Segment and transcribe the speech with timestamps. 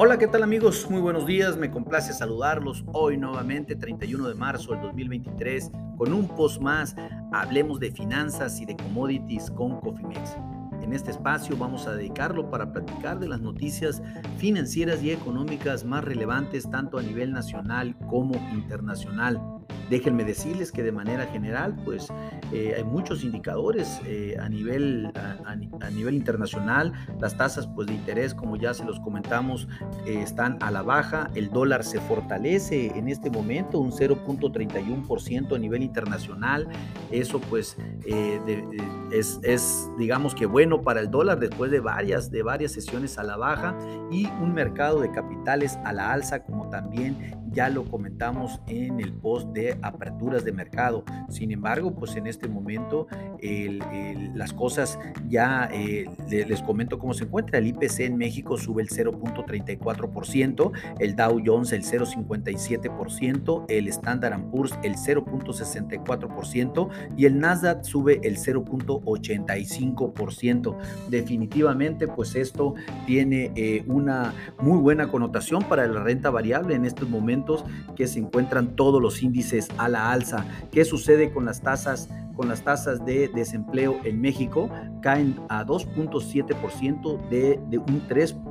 [0.00, 0.88] Hola, ¿qué tal amigos?
[0.88, 6.28] Muy buenos días, me complace saludarlos hoy nuevamente, 31 de marzo del 2023, con un
[6.28, 6.94] post más,
[7.32, 10.36] hablemos de finanzas y de commodities con Cofimex.
[10.82, 14.00] En este espacio vamos a dedicarlo para platicar de las noticias
[14.36, 19.57] financieras y económicas más relevantes tanto a nivel nacional como internacional.
[19.90, 22.08] Déjenme decirles que de manera general, pues
[22.52, 26.92] eh, hay muchos indicadores eh, a, nivel, a, nivel internacional.
[27.20, 29.68] Las tasas pues, de interés, como ya se los comentamos,
[30.06, 31.30] eh, están a la baja.
[31.34, 36.68] El dólar se fortalece en este momento un 0.31% a nivel internacional.
[37.10, 37.76] Eso pues
[39.10, 43.22] es, es, digamos que bueno para el dólar después de varias, de varias sesiones a
[43.22, 43.76] la baja
[44.10, 49.12] y un mercado de capitales a la alza como también ya lo comentamos en el
[49.12, 51.04] post de aperturas de mercado.
[51.28, 53.08] Sin embargo, pues en este momento
[54.34, 54.96] las cosas
[55.28, 57.58] ya eh, les comento cómo se encuentra.
[57.58, 64.78] El IPC en México sube el 0.34%, el Dow Jones el 0.57%, el Standard Poor's
[64.84, 70.76] el 0.64% y el Nasdaq sube el 0.85%.
[71.08, 77.08] Definitivamente, pues esto tiene eh, una muy buena connotación para la renta variable en estos
[77.08, 77.47] momentos
[77.96, 80.46] que se encuentran todos los índices a la alza.
[80.70, 84.70] ¿Qué sucede con las tasas con las tasas de desempleo en México
[85.02, 88.47] caen a 2.7% de, de un 3%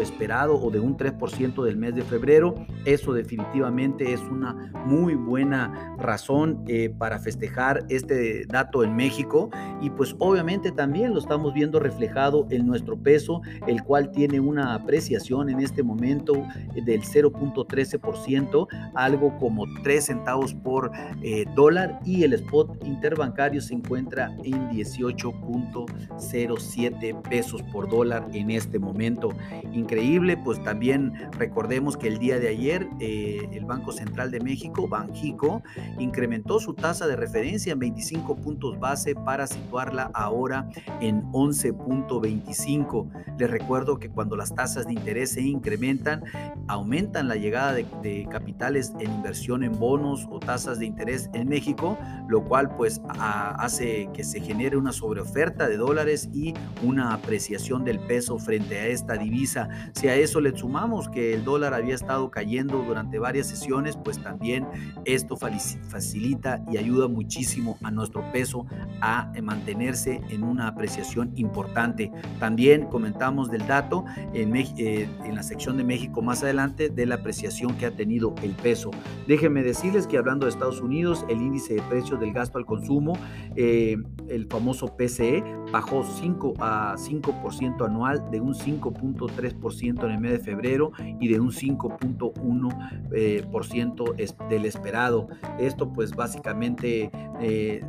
[0.00, 2.54] esperado o de un 3% del mes de febrero.
[2.84, 9.88] Eso definitivamente es una muy buena razón eh, para festejar este dato en México y
[9.90, 15.48] pues obviamente también lo estamos viendo reflejado en nuestro peso, el cual tiene una apreciación
[15.48, 16.34] en este momento
[16.74, 20.90] del 0.13%, algo como 3 centavos por
[21.22, 28.78] eh, dólar y el spot interbancario se encuentra en 18.07 pesos por dólar en este
[28.78, 29.29] momento.
[29.72, 34.88] Increíble, pues también recordemos que el día de ayer eh, el Banco Central de México,
[34.88, 35.62] Banjico,
[35.98, 40.68] incrementó su tasa de referencia en 25 puntos base para situarla ahora
[41.00, 43.36] en 11.25.
[43.38, 46.22] Les recuerdo que cuando las tasas de interés se incrementan,
[46.68, 51.98] aumentan la llegada de, capitales en inversión en bonos o tasas de interés en México,
[52.28, 57.98] lo cual pues hace que se genere una sobreoferta de dólares y una apreciación del
[57.98, 59.68] peso frente a esta divisa.
[59.94, 64.20] Si a eso le sumamos que el dólar había estado cayendo durante varias sesiones, pues
[64.20, 64.66] también
[65.04, 68.66] esto facilita y ayuda muchísimo a nuestro peso
[69.00, 72.10] a mantenerse en una apreciación importante.
[72.38, 74.04] También comentamos del dato
[74.34, 78.34] en, eh, en la sección de México más adelante de la apreciación que ha tenido
[78.42, 78.90] el peso.
[79.28, 83.12] Déjenme decirles que hablando de Estados Unidos, el índice de precios del gasto al consumo
[83.56, 83.96] eh,
[84.28, 85.42] el famoso PCE,
[85.72, 91.38] bajó 5 a 5% anual de un 5.3% en el mes de febrero y de
[91.40, 95.28] un 5.1% eh, del esperado.
[95.58, 97.10] Esto pues básicamente...
[97.40, 97.84] Eh,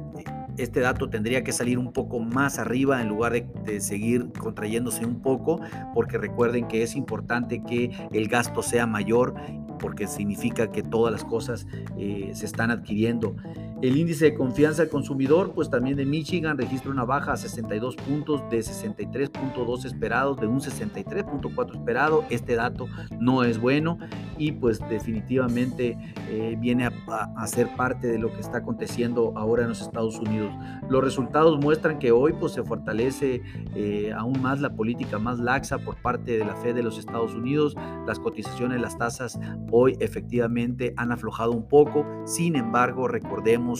[0.58, 5.22] este dato tendría que salir un poco más arriba en lugar de, seguir contrayéndose un
[5.22, 5.62] poco,
[5.94, 9.34] porque recuerden que es importante que el gasto sea mayor,
[9.80, 11.66] porque significa que todas las cosas
[11.98, 13.38] se están adquiriendo.
[13.82, 17.96] El índice de confianza del consumidor, pues también de Michigan, registra una baja a 62
[17.96, 22.24] puntos de 63.2 esperados, de un 63.4 esperado.
[22.30, 22.88] Este dato
[23.20, 23.98] no es bueno
[24.38, 25.98] y pues definitivamente
[26.30, 30.54] eh, viene a, ser parte de lo que está aconteciendo ahora en los Estados Unidos.
[30.88, 33.42] Los resultados muestran que hoy pues se fortalece
[33.76, 37.34] eh, aún más la política más laxa por parte de la Fed de los Estados
[37.34, 37.76] Unidos.
[38.06, 39.40] Las cotizaciones, las tasas
[39.72, 42.06] hoy efectivamente han aflojado un poco.
[42.26, 43.71] Sin embargo, recordemos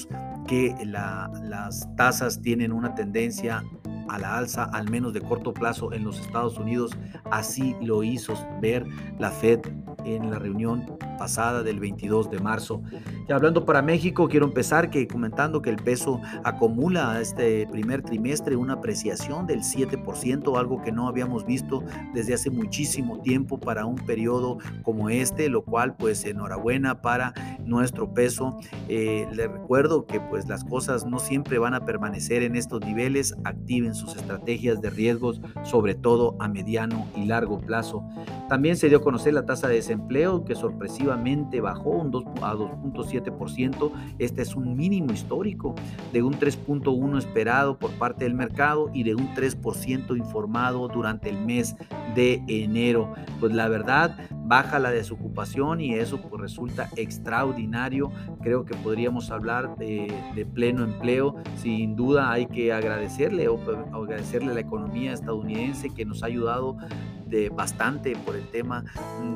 [0.48, 3.64] que las tasas tienen una tendencia
[4.10, 6.92] a la alza, al menos de corto plazo en los Estados Unidos.
[7.32, 8.86] Así lo hizo ver
[9.20, 9.60] la Fed
[10.06, 12.82] en la reunión pasada del 22 de marzo.
[13.30, 18.56] Y hablando para México, quiero empezar que comentando que el peso acumula este primer trimestre
[18.56, 21.84] una apreciación del 7%, algo que no habíamos visto
[22.16, 28.12] desde hace muchísimo tiempo para un periodo como este, lo cual pues enhorabuena para nuestro
[28.12, 28.58] peso.
[28.88, 33.36] Eh, les recuerdo que pues las cosas no siempre van a permanecer en estos niveles,
[33.44, 38.04] activen sus estrategias de riesgos, sobre todo a mediano y largo plazo.
[38.50, 40.56] También se dio a conocer la tasa de desempleo que
[41.62, 43.92] bajó un 2, a 2.7%.
[44.20, 45.76] Este es un mínimo histórico
[46.14, 51.38] de un 3.1 esperado por parte del mercado y de un 3% informado durante el
[51.38, 51.76] mes
[52.16, 53.14] de enero.
[53.40, 58.12] Pues la verdad, baja la desocupación y eso pues resulta extraordinario.
[58.42, 60.14] Creo que podríamos hablar de,
[60.54, 61.36] pleno empleo.
[61.56, 63.60] Sin duda hay que agradecerle o
[63.94, 66.78] agradecerle a la economía estadounidense que nos ha ayudado
[67.32, 68.84] de bastante por el tema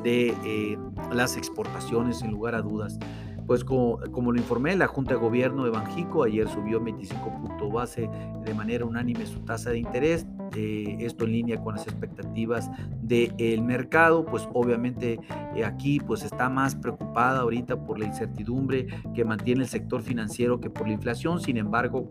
[0.04, 0.78] de eh,
[1.12, 2.98] las exportaciones, sin lugar a dudas.
[3.46, 7.72] Pues como, como, lo informé, la Junta de Gobierno de Banjico ayer subió 25 puntos
[7.72, 8.10] base
[8.44, 10.26] de manera unánime su tasa de interés.
[10.56, 12.70] Eh, esto en línea con las expectativas
[13.02, 15.20] del mercado, pues obviamente
[15.54, 20.58] eh, aquí pues está más preocupada ahorita por la incertidumbre que mantiene el sector financiero
[20.58, 22.08] que por la inflación, sin embargo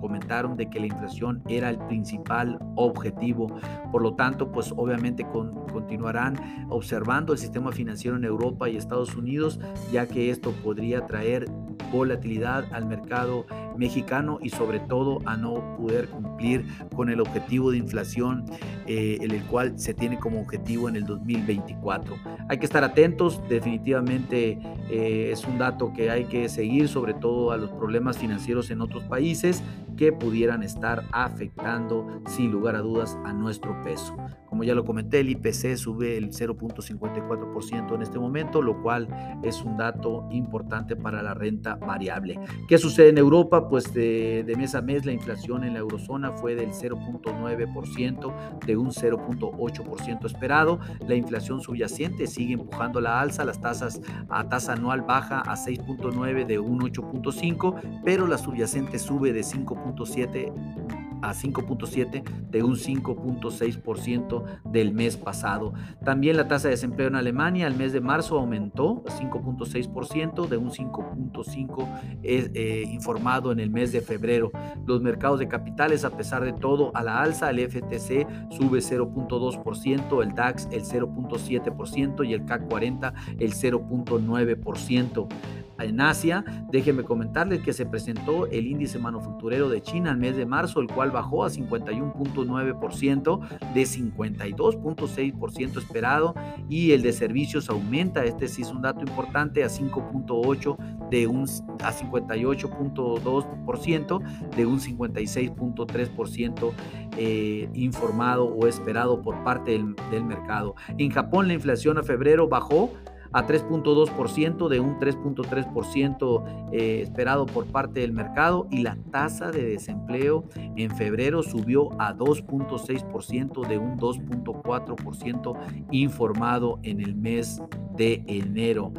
[0.00, 3.48] comentaron de que la inflación era el principal objetivo.
[3.90, 5.26] Por lo tanto, pues obviamente
[5.72, 9.58] continuarán observando el sistema financiero en Europa y Estados Unidos,
[9.90, 11.46] ya que esto podría traer
[11.92, 13.46] volatilidad al mercado
[13.78, 18.44] mexicano y sobre todo a no poder cumplir con el objetivo de inflación
[18.86, 22.16] eh, el cual se tiene como objetivo en el 2024.
[22.48, 24.58] Hay que estar atentos, definitivamente
[24.90, 28.80] eh, es un dato que hay que seguir, sobre todo a los problemas financieros en
[28.80, 29.62] otros países
[29.96, 34.16] que pudieran estar afectando sin lugar a dudas a nuestro peso.
[34.58, 39.06] Como ya lo comenté, el IPC sube el 0.54% en este momento, lo cual
[39.44, 42.40] es un dato importante para la renta variable.
[42.66, 43.68] ¿Qué sucede en Europa?
[43.68, 48.90] Pues de, mes a mes la inflación en la eurozona fue del 0.9%, de un
[48.90, 50.80] 0.8% esperado.
[51.06, 56.46] La inflación subyacente sigue empujando la alza, las tasas a tasa anual baja a 6.9
[56.46, 64.92] de un 8.5, pero la subyacente sube de 5.7 a 5.7 de un 5.6% del
[64.92, 65.74] mes pasado.
[66.04, 70.56] También la tasa de desempleo en Alemania al mes de marzo aumentó a 5.6% de
[70.56, 71.88] un 5.5
[72.22, 74.50] eh, informado en el mes de febrero.
[74.86, 80.22] Los mercados de capitales, a pesar de todo, a la alza, el FTC sube 0.2%,
[80.22, 85.28] el DAX el 0.7% y el CAC 40 el 0.9%
[85.78, 86.44] en Asia.
[86.70, 90.88] Déjenme comentarles que se presentó el índice manufacturero de China al mes de marzo, el
[90.88, 96.34] cual bajó a 51.9% de 52.6% esperado
[96.68, 101.48] y el de servicios aumenta, este sí es un dato importante, a 5.8 de un
[101.82, 104.22] a 58.2%
[104.56, 106.72] de un 56.3%
[107.16, 110.74] eh, informado o esperado por parte del, del mercado.
[110.98, 112.92] En Japón la inflación a febrero bajó
[113.32, 119.64] a 3.2% de un 3.3% eh, esperado por parte del mercado y la tasa de
[119.64, 120.44] desempleo
[120.76, 125.56] en febrero subió a 2.6% de un 2.4%
[125.90, 127.60] informado en el mes
[127.96, 128.92] de enero.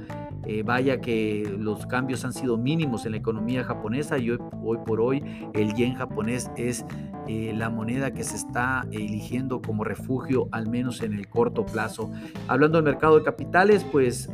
[0.45, 4.77] Eh, vaya que los cambios han sido mínimos en la economía japonesa y hoy, hoy
[4.85, 5.21] por hoy
[5.53, 6.85] el yen japonés es
[7.29, 12.09] eh, la moneda que se está eligiendo como refugio, al menos en el corto plazo.
[12.47, 14.31] Hablando del mercado de capitales, pues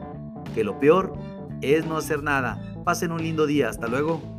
[0.56, 1.14] que lo peor
[1.62, 2.60] es no hacer nada.
[2.84, 3.70] Pasen un lindo día.
[3.70, 4.37] Hasta luego.